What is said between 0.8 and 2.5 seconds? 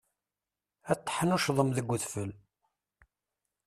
Ad teḥnuccḍem deg udfel.